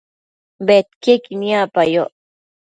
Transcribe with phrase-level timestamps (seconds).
[0.67, 2.13] bedquiequi niacpayoc